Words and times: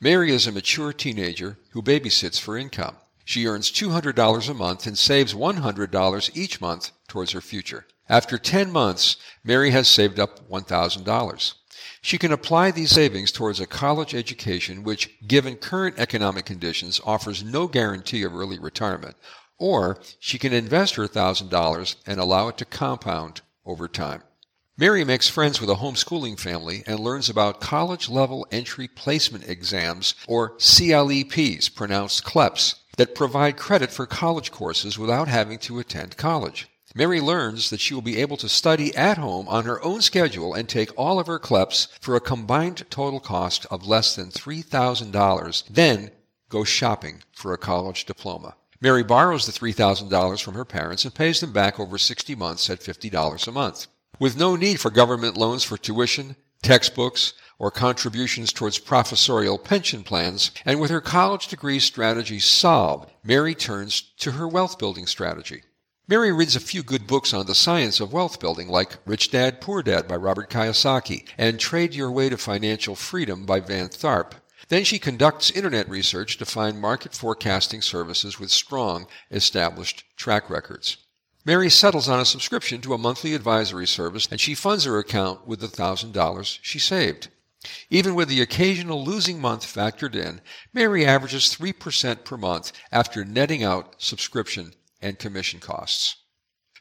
Mary 0.00 0.30
is 0.30 0.46
a 0.46 0.52
mature 0.52 0.92
teenager 0.92 1.58
who 1.70 1.80
babysits 1.80 2.38
for 2.38 2.58
income. 2.58 2.96
She 3.24 3.46
earns 3.46 3.72
$200 3.72 4.48
a 4.48 4.54
month 4.54 4.86
and 4.86 4.96
saves 4.96 5.32
$100 5.32 6.36
each 6.36 6.60
month 6.60 6.90
towards 7.08 7.32
her 7.32 7.40
future. 7.40 7.86
After 8.06 8.36
10 8.36 8.70
months, 8.70 9.16
Mary 9.42 9.70
has 9.70 9.88
saved 9.88 10.20
up 10.20 10.50
$1,000. 10.50 11.54
She 12.02 12.18
can 12.18 12.30
apply 12.30 12.70
these 12.70 12.90
savings 12.90 13.32
towards 13.32 13.58
a 13.58 13.66
college 13.66 14.14
education 14.14 14.84
which, 14.84 15.10
given 15.26 15.56
current 15.56 15.98
economic 15.98 16.44
conditions, 16.44 17.00
offers 17.04 17.42
no 17.42 17.66
guarantee 17.66 18.22
of 18.22 18.34
early 18.34 18.58
retirement, 18.58 19.16
or 19.58 19.98
she 20.20 20.38
can 20.38 20.52
invest 20.52 20.96
her 20.96 21.08
$1,000 21.08 21.96
and 22.06 22.20
allow 22.20 22.48
it 22.48 22.58
to 22.58 22.66
compound 22.66 23.40
over 23.64 23.88
time. 23.88 24.22
Mary 24.78 25.04
makes 25.04 25.26
friends 25.26 25.58
with 25.58 25.70
a 25.70 25.76
homeschooling 25.76 26.38
family 26.38 26.84
and 26.86 27.00
learns 27.00 27.30
about 27.30 27.62
college 27.62 28.10
level 28.10 28.46
entry 28.50 28.86
placement 28.86 29.48
exams, 29.48 30.14
or 30.28 30.50
CLEPs, 30.58 31.74
pronounced 31.74 32.24
CLEPs, 32.24 32.74
that 32.98 33.14
provide 33.14 33.56
credit 33.56 33.90
for 33.90 34.04
college 34.04 34.52
courses 34.52 34.98
without 34.98 35.28
having 35.28 35.58
to 35.58 35.78
attend 35.78 36.18
college. 36.18 36.68
Mary 36.94 37.22
learns 37.22 37.70
that 37.70 37.80
she 37.80 37.94
will 37.94 38.02
be 38.02 38.20
able 38.20 38.36
to 38.36 38.50
study 38.50 38.94
at 38.94 39.16
home 39.16 39.48
on 39.48 39.64
her 39.64 39.82
own 39.82 40.02
schedule 40.02 40.52
and 40.52 40.68
take 40.68 40.90
all 40.94 41.18
of 41.18 41.26
her 41.26 41.38
CLEPs 41.38 41.88
for 41.98 42.14
a 42.14 42.20
combined 42.20 42.84
total 42.90 43.18
cost 43.18 43.64
of 43.70 43.86
less 43.86 44.14
than 44.14 44.28
$3,000, 44.30 45.64
then 45.70 46.10
go 46.50 46.64
shopping 46.64 47.22
for 47.32 47.54
a 47.54 47.58
college 47.58 48.04
diploma. 48.04 48.54
Mary 48.82 49.02
borrows 49.02 49.46
the 49.46 49.52
$3,000 49.52 50.42
from 50.42 50.52
her 50.52 50.66
parents 50.66 51.06
and 51.06 51.14
pays 51.14 51.40
them 51.40 51.54
back 51.54 51.80
over 51.80 51.96
60 51.96 52.34
months 52.34 52.68
at 52.68 52.80
$50 52.80 53.48
a 53.48 53.52
month. 53.52 53.86
With 54.18 54.36
no 54.36 54.56
need 54.56 54.80
for 54.80 54.90
government 54.90 55.36
loans 55.36 55.62
for 55.62 55.76
tuition, 55.76 56.36
textbooks, 56.62 57.34
or 57.58 57.70
contributions 57.70 58.52
towards 58.52 58.78
professorial 58.78 59.58
pension 59.58 60.02
plans, 60.04 60.50
and 60.64 60.80
with 60.80 60.90
her 60.90 61.00
college 61.00 61.48
degree 61.48 61.78
strategy 61.78 62.38
solved, 62.38 63.10
Mary 63.22 63.54
turns 63.54 64.00
to 64.18 64.32
her 64.32 64.48
wealth 64.48 64.78
building 64.78 65.06
strategy. 65.06 65.62
Mary 66.08 66.32
reads 66.32 66.54
a 66.54 66.60
few 66.60 66.82
good 66.82 67.06
books 67.06 67.34
on 67.34 67.46
the 67.46 67.54
science 67.54 67.98
of 67.98 68.12
wealth 68.12 68.38
building, 68.38 68.68
like 68.68 68.98
Rich 69.06 69.32
Dad, 69.32 69.60
Poor 69.60 69.82
Dad 69.82 70.06
by 70.06 70.16
Robert 70.16 70.48
Kiyosaki 70.48 71.26
and 71.36 71.58
Trade 71.58 71.94
Your 71.94 72.10
Way 72.10 72.28
to 72.28 72.36
Financial 72.36 72.94
Freedom 72.94 73.44
by 73.44 73.60
Van 73.60 73.88
Tharp. 73.88 74.32
Then 74.68 74.84
she 74.84 74.98
conducts 74.98 75.50
internet 75.50 75.88
research 75.88 76.38
to 76.38 76.44
find 76.44 76.80
market 76.80 77.14
forecasting 77.14 77.82
services 77.82 78.38
with 78.38 78.50
strong, 78.50 79.06
established 79.30 80.04
track 80.16 80.48
records. 80.48 80.96
Mary 81.46 81.70
settles 81.70 82.08
on 82.08 82.18
a 82.18 82.24
subscription 82.24 82.80
to 82.80 82.92
a 82.92 82.98
monthly 82.98 83.32
advisory 83.32 83.86
service 83.86 84.26
and 84.32 84.40
she 84.40 84.52
funds 84.52 84.82
her 84.82 84.98
account 84.98 85.46
with 85.46 85.60
the 85.60 85.68
$1,000 85.68 86.58
she 86.60 86.80
saved. 86.80 87.28
Even 87.88 88.16
with 88.16 88.28
the 88.28 88.42
occasional 88.42 89.04
losing 89.04 89.40
month 89.40 89.64
factored 89.64 90.16
in, 90.16 90.40
Mary 90.74 91.06
averages 91.06 91.44
3% 91.44 92.24
per 92.24 92.36
month 92.36 92.72
after 92.90 93.24
netting 93.24 93.62
out 93.62 93.94
subscription 93.98 94.72
and 95.00 95.20
commission 95.20 95.60
costs. 95.60 96.16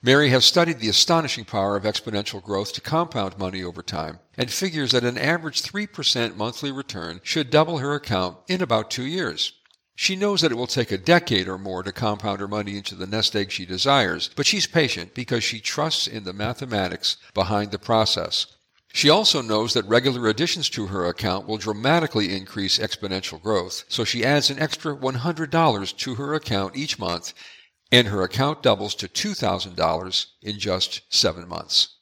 Mary 0.00 0.30
has 0.30 0.44
studied 0.44 0.78
the 0.78 0.88
astonishing 0.88 1.44
power 1.44 1.74
of 1.76 1.82
exponential 1.82 2.42
growth 2.42 2.72
to 2.72 2.80
compound 2.80 3.36
money 3.38 3.64
over 3.64 3.82
time 3.82 4.20
and 4.36 4.50
figures 4.50 4.92
that 4.92 5.04
an 5.04 5.18
average 5.18 5.62
3% 5.62 6.36
monthly 6.36 6.70
return 6.70 7.20
should 7.24 7.50
double 7.50 7.78
her 7.78 7.94
account 7.94 8.36
in 8.46 8.62
about 8.62 8.92
two 8.92 9.06
years. 9.06 9.54
She 9.94 10.16
knows 10.16 10.40
that 10.40 10.50
it 10.50 10.56
will 10.56 10.66
take 10.66 10.90
a 10.90 10.98
decade 10.98 11.48
or 11.48 11.58
more 11.58 11.82
to 11.82 11.92
compound 11.92 12.40
her 12.40 12.48
money 12.48 12.76
into 12.76 12.94
the 12.94 13.06
nest 13.06 13.36
egg 13.36 13.50
she 13.50 13.66
desires, 13.66 14.30
but 14.34 14.46
she's 14.46 14.66
patient 14.66 15.14
because 15.14 15.44
she 15.44 15.60
trusts 15.60 16.06
in 16.06 16.24
the 16.24 16.32
mathematics 16.32 17.18
behind 17.34 17.70
the 17.70 17.78
process. 17.78 18.46
She 18.94 19.08
also 19.08 19.40
knows 19.40 19.72
that 19.72 19.86
regular 19.86 20.28
additions 20.28 20.68
to 20.70 20.88
her 20.88 21.06
account 21.06 21.46
will 21.46 21.56
dramatically 21.56 22.34
increase 22.34 22.78
exponential 22.78 23.40
growth, 23.40 23.84
so 23.88 24.04
she 24.04 24.24
adds 24.24 24.50
an 24.50 24.58
extra 24.58 24.94
$100 24.94 25.96
to 25.96 26.14
her 26.16 26.34
account 26.34 26.76
each 26.76 26.98
month 26.98 27.32
and 27.90 28.08
her 28.08 28.22
account 28.22 28.62
doubles 28.62 28.94
to 28.96 29.08
$2,000 29.08 30.26
in 30.42 30.58
just 30.58 31.02
seven 31.10 31.46
months. 31.46 31.96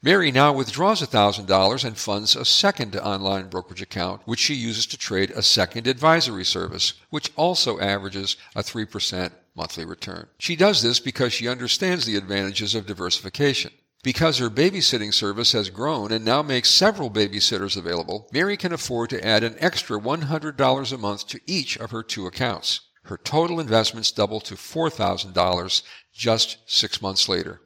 Mary 0.00 0.30
now 0.30 0.52
withdraws 0.52 1.02
$1,000 1.02 1.84
and 1.84 1.98
funds 1.98 2.36
a 2.36 2.44
second 2.44 2.94
online 2.94 3.48
brokerage 3.48 3.82
account, 3.82 4.22
which 4.26 4.38
she 4.38 4.54
uses 4.54 4.86
to 4.86 4.96
trade 4.96 5.32
a 5.32 5.42
second 5.42 5.88
advisory 5.88 6.44
service, 6.44 6.92
which 7.10 7.32
also 7.34 7.80
averages 7.80 8.36
a 8.54 8.62
3% 8.62 9.32
monthly 9.56 9.84
return. 9.84 10.28
She 10.38 10.54
does 10.54 10.82
this 10.82 11.00
because 11.00 11.32
she 11.32 11.48
understands 11.48 12.06
the 12.06 12.14
advantages 12.14 12.76
of 12.76 12.86
diversification. 12.86 13.72
Because 14.04 14.38
her 14.38 14.48
babysitting 14.48 15.12
service 15.12 15.50
has 15.50 15.68
grown 15.68 16.12
and 16.12 16.24
now 16.24 16.42
makes 16.42 16.70
several 16.70 17.10
babysitters 17.10 17.76
available, 17.76 18.28
Mary 18.32 18.56
can 18.56 18.72
afford 18.72 19.10
to 19.10 19.26
add 19.26 19.42
an 19.42 19.56
extra 19.58 19.98
$100 19.98 20.92
a 20.92 20.98
month 20.98 21.26
to 21.26 21.40
each 21.44 21.76
of 21.76 21.90
her 21.90 22.04
two 22.04 22.28
accounts. 22.28 22.82
Her 23.02 23.16
total 23.16 23.58
investments 23.58 24.12
double 24.12 24.38
to 24.42 24.54
$4,000 24.54 25.82
just 26.12 26.58
six 26.66 27.02
months 27.02 27.28
later. 27.28 27.60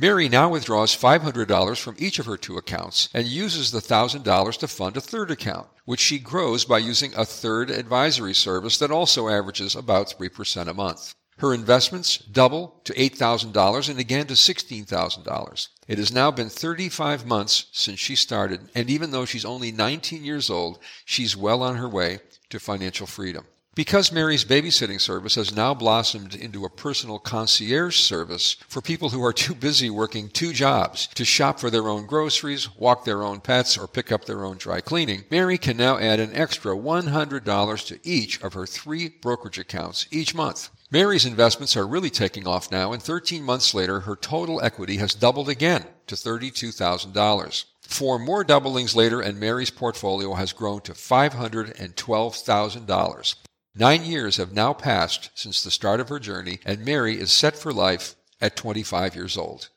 Mary 0.00 0.28
now 0.28 0.48
withdraws 0.48 0.96
$500 0.96 1.80
from 1.80 1.96
each 1.98 2.20
of 2.20 2.26
her 2.26 2.36
two 2.36 2.56
accounts 2.56 3.08
and 3.12 3.26
uses 3.26 3.72
the 3.72 3.80
$1,000 3.80 4.56
to 4.58 4.68
fund 4.68 4.96
a 4.96 5.00
third 5.00 5.28
account, 5.28 5.66
which 5.86 5.98
she 5.98 6.20
grows 6.20 6.64
by 6.64 6.78
using 6.78 7.12
a 7.16 7.24
third 7.24 7.68
advisory 7.68 8.32
service 8.32 8.78
that 8.78 8.92
also 8.92 9.28
averages 9.28 9.74
about 9.74 10.14
3% 10.16 10.68
a 10.68 10.74
month. 10.74 11.16
Her 11.38 11.52
investments 11.52 12.16
double 12.16 12.80
to 12.84 12.94
$8,000 12.94 13.88
and 13.88 13.98
again 13.98 14.28
to 14.28 14.34
$16,000. 14.34 15.68
It 15.88 15.98
has 15.98 16.12
now 16.12 16.30
been 16.30 16.48
35 16.48 17.26
months 17.26 17.66
since 17.72 17.98
she 17.98 18.14
started, 18.14 18.68
and 18.76 18.88
even 18.88 19.10
though 19.10 19.24
she's 19.24 19.44
only 19.44 19.72
19 19.72 20.24
years 20.24 20.48
old, 20.48 20.78
she's 21.06 21.36
well 21.36 21.60
on 21.60 21.74
her 21.74 21.88
way 21.88 22.20
to 22.50 22.60
financial 22.60 23.08
freedom. 23.08 23.46
Because 23.78 24.10
Mary's 24.10 24.44
babysitting 24.44 25.00
service 25.00 25.36
has 25.36 25.54
now 25.54 25.72
blossomed 25.72 26.34
into 26.34 26.64
a 26.64 26.68
personal 26.68 27.20
concierge 27.20 27.96
service 27.96 28.56
for 28.66 28.80
people 28.80 29.10
who 29.10 29.24
are 29.24 29.32
too 29.32 29.54
busy 29.54 29.88
working 29.88 30.30
two 30.30 30.52
jobs 30.52 31.06
to 31.14 31.24
shop 31.24 31.60
for 31.60 31.70
their 31.70 31.86
own 31.86 32.04
groceries, 32.04 32.76
walk 32.76 33.04
their 33.04 33.22
own 33.22 33.38
pets, 33.38 33.78
or 33.78 33.86
pick 33.86 34.10
up 34.10 34.24
their 34.24 34.44
own 34.44 34.56
dry 34.56 34.80
cleaning, 34.80 35.22
Mary 35.30 35.58
can 35.58 35.76
now 35.76 35.96
add 35.96 36.18
an 36.18 36.34
extra 36.34 36.74
$100 36.74 37.86
to 37.86 38.00
each 38.02 38.42
of 38.42 38.54
her 38.54 38.66
three 38.66 39.10
brokerage 39.10 39.60
accounts 39.60 40.08
each 40.10 40.34
month. 40.34 40.70
Mary's 40.90 41.24
investments 41.24 41.76
are 41.76 41.86
really 41.86 42.10
taking 42.10 42.48
off 42.48 42.72
now, 42.72 42.92
and 42.92 43.00
13 43.00 43.44
months 43.44 43.74
later, 43.74 44.00
her 44.00 44.16
total 44.16 44.60
equity 44.60 44.96
has 44.96 45.14
doubled 45.14 45.48
again 45.48 45.84
to 46.08 46.16
$32,000. 46.16 47.64
Four 47.82 48.18
more 48.18 48.42
doublings 48.42 48.96
later, 48.96 49.20
and 49.20 49.38
Mary's 49.38 49.70
portfolio 49.70 50.34
has 50.34 50.52
grown 50.52 50.80
to 50.80 50.94
$512,000. 50.94 53.34
Nine 53.78 54.04
years 54.04 54.36
have 54.38 54.52
now 54.52 54.72
passed 54.72 55.30
since 55.36 55.62
the 55.62 55.70
start 55.70 56.00
of 56.00 56.08
her 56.08 56.18
journey, 56.18 56.58
and 56.64 56.84
Mary 56.84 57.20
is 57.20 57.30
set 57.30 57.56
for 57.56 57.72
life 57.72 58.16
at 58.40 58.56
25 58.56 59.14
years 59.14 59.38
old. 59.38 59.68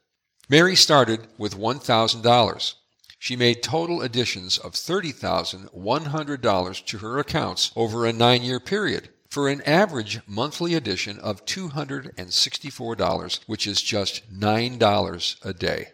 Mary 0.50 0.75
started 0.75 1.28
with 1.38 1.56
$1,000. 1.56 2.73
She 3.19 3.35
made 3.35 3.61
total 3.61 4.01
additions 4.01 4.57
of 4.57 4.73
$30,100 4.73 6.85
to 6.88 6.97
her 6.97 7.19
accounts 7.19 7.72
over 7.75 8.07
a 8.07 8.11
nine 8.11 8.41
year 8.41 8.59
period 8.59 9.09
for 9.29 9.47
an 9.47 9.61
average 9.67 10.19
monthly 10.25 10.73
addition 10.73 11.19
of 11.19 11.45
$264, 11.45 13.40
which 13.45 13.67
is 13.67 13.84
just 13.84 14.34
$9 14.34 15.45
a 15.45 15.53
day. 15.53 15.90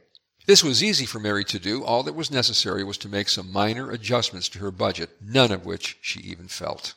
This 0.46 0.64
was 0.64 0.82
easy 0.82 1.06
for 1.06 1.20
Mary 1.20 1.44
to 1.44 1.60
do. 1.60 1.84
All 1.84 2.04
that 2.04 2.16
was 2.16 2.32
necessary 2.32 2.86
was 2.86 2.98
to 3.00 3.10
make 3.10 3.28
some 3.28 3.52
minor 3.52 3.92
adjustments 3.92 4.48
to 4.50 4.60
her 4.60 4.72
budget, 4.72 5.10
none 5.22 5.52
of 5.52 5.66
which 5.66 5.98
she 6.02 6.22
even 6.22 6.48
felt. 6.48 6.94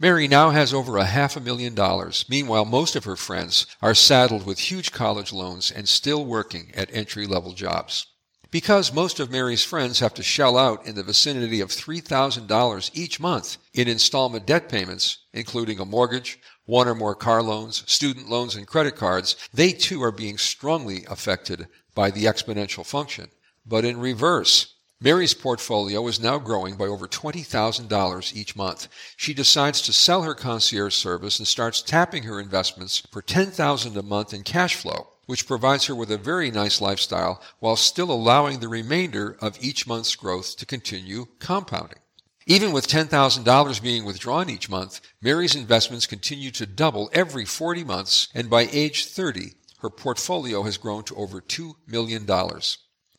Mary 0.00 0.26
now 0.26 0.50
has 0.50 0.74
over 0.74 0.96
a 0.96 1.04
half 1.04 1.36
a 1.36 1.40
million 1.40 1.72
dollars. 1.72 2.24
Meanwhile, 2.28 2.64
most 2.64 2.96
of 2.96 3.04
her 3.04 3.14
friends 3.14 3.66
are 3.80 3.94
saddled 3.94 4.44
with 4.44 4.58
huge 4.58 4.90
college 4.90 5.32
loans 5.32 5.70
and 5.70 5.88
still 5.88 6.24
working 6.24 6.72
at 6.74 6.92
entry 6.92 7.28
level 7.28 7.52
jobs. 7.52 8.06
Because 8.50 8.92
most 8.92 9.20
of 9.20 9.30
Mary's 9.30 9.64
friends 9.64 10.00
have 10.00 10.14
to 10.14 10.22
shell 10.22 10.58
out 10.58 10.84
in 10.84 10.96
the 10.96 11.02
vicinity 11.02 11.60
of 11.60 11.70
$3,000 11.70 12.90
each 12.92 13.20
month 13.20 13.56
in 13.72 13.88
installment 13.88 14.46
debt 14.46 14.68
payments, 14.68 15.18
including 15.32 15.78
a 15.78 15.84
mortgage, 15.84 16.40
one 16.64 16.88
or 16.88 16.94
more 16.94 17.14
car 17.14 17.42
loans, 17.42 17.84
student 17.90 18.28
loans, 18.28 18.56
and 18.56 18.66
credit 18.66 18.96
cards, 18.96 19.36
they 19.52 19.70
too 19.72 20.02
are 20.02 20.12
being 20.12 20.38
strongly 20.38 21.04
affected 21.08 21.68
by 21.94 22.10
the 22.10 22.24
exponential 22.24 22.84
function. 22.84 23.28
But 23.66 23.84
in 23.84 23.98
reverse, 23.98 24.73
Mary's 25.00 25.34
portfolio 25.34 26.06
is 26.06 26.20
now 26.20 26.38
growing 26.38 26.76
by 26.76 26.86
over 26.86 27.06
$20,000 27.06 28.36
each 28.36 28.56
month. 28.56 28.88
She 29.16 29.34
decides 29.34 29.82
to 29.82 29.92
sell 29.92 30.22
her 30.22 30.34
concierge 30.34 30.94
service 30.94 31.38
and 31.38 31.48
starts 31.48 31.82
tapping 31.82 32.22
her 32.22 32.40
investments 32.40 33.02
for 33.10 33.20
$10,000 33.20 33.96
a 33.96 34.02
month 34.02 34.32
in 34.32 34.44
cash 34.44 34.76
flow, 34.76 35.08
which 35.26 35.46
provides 35.46 35.86
her 35.86 35.94
with 35.94 36.10
a 36.10 36.16
very 36.16 36.50
nice 36.50 36.80
lifestyle 36.80 37.42
while 37.58 37.76
still 37.76 38.10
allowing 38.10 38.60
the 38.60 38.68
remainder 38.68 39.36
of 39.40 39.58
each 39.60 39.86
month's 39.86 40.14
growth 40.14 40.56
to 40.56 40.66
continue 40.66 41.26
compounding. 41.38 41.98
Even 42.46 42.72
with 42.72 42.86
$10,000 42.86 43.82
being 43.82 44.04
withdrawn 44.04 44.48
each 44.48 44.68
month, 44.68 45.00
Mary's 45.20 45.56
investments 45.56 46.06
continue 46.06 46.50
to 46.52 46.66
double 46.66 47.10
every 47.12 47.44
40 47.44 47.84
months, 47.84 48.28
and 48.34 48.48
by 48.48 48.68
age 48.70 49.06
30, 49.06 49.54
her 49.80 49.90
portfolio 49.90 50.62
has 50.62 50.76
grown 50.76 51.02
to 51.04 51.16
over 51.16 51.40
$2 51.40 51.74
million. 51.86 52.26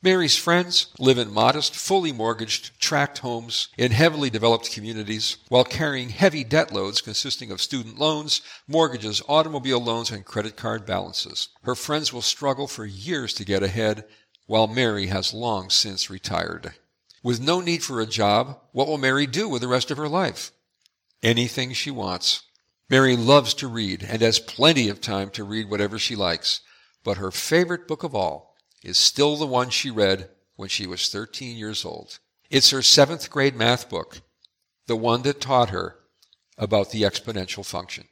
Mary's 0.06 0.38
friends 0.38 0.94
live 1.00 1.18
in 1.18 1.34
modest, 1.34 1.75
fully 1.75 2.12
mortgaged, 2.12 2.80
tract 2.80 3.18
homes 3.18 3.69
in 3.75 3.92
heavily 3.92 4.30
developed 4.30 4.72
communities 4.72 5.38
while 5.50 5.63
carrying 5.63 6.10
heavy 6.10 6.44
debt 6.44 6.72
loads 6.72 7.02
consisting 7.02 7.50
of 7.50 7.60
student 7.60 7.98
loans, 7.98 8.42
mortgages, 8.68 9.19
automobile 9.28 9.80
loans, 9.84 10.12
and 10.12 10.24
credit 10.24 10.56
card 10.56 10.86
balances. 10.86 11.50
Her 11.63 11.74
friends 11.74 12.13
will 12.13 12.22
struggle 12.22 12.68
for 12.68 12.86
years 12.86 13.34
to 13.34 13.44
get 13.44 13.63
ahead 13.63 14.06
while 14.46 14.68
Mary 14.68 15.07
has 15.07 15.34
long 15.34 15.72
since 15.72 16.07
retired. 16.07 16.75
With 17.24 17.42
no 17.42 17.60
need 17.60 17.84
for 17.84 18.00
a 18.00 18.06
job, 18.06 18.60
what 18.74 18.88
will 18.88 19.00
Mary 19.00 19.25
do 19.25 19.50
with 19.50 19.63
the 19.63 19.68
rest 19.68 19.90
of 19.90 19.98
her 19.98 20.07
life? 20.07 20.52
Anything 21.24 21.74
she 21.74 21.90
wants. 21.90 22.44
Mary 22.92 23.16
loves 23.16 23.56
to 23.56 23.68
read 23.68 24.06
and 24.07 24.22
has 24.22 24.38
plenty 24.38 24.88
of 24.88 25.02
time 25.02 25.31
to 25.31 25.44
read 25.44 25.68
whatever 25.68 25.98
she 25.98 26.16
likes, 26.16 26.62
but 27.04 27.18
her 27.18 27.31
favorite 27.31 27.88
book 27.88 28.04
of 28.04 28.13
all 28.13 28.55
is 28.85 28.97
still 28.97 29.35
the 29.35 29.47
one 29.47 29.69
she 29.69 29.89
read 29.89 30.29
when 30.55 30.69
she 30.69 30.85
was 30.85 31.09
13 31.09 31.57
years 31.57 31.83
old. 31.83 32.19
It's 32.49 32.69
her 32.69 32.83
seventh 32.83 33.29
grade 33.29 33.55
math 33.55 33.89
book, 33.89 34.21
the 34.85 34.95
one 34.95 35.23
that 35.23 35.41
taught 35.41 35.71
her 35.71 35.97
about 36.57 36.91
the 36.91 37.01
exponential 37.01 37.65
function. 37.65 38.05